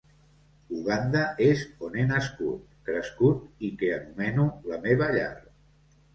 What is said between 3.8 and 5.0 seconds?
que anomeno la